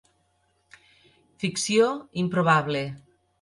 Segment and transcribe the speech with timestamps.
[1.43, 1.91] Ficció
[2.23, 2.83] improbable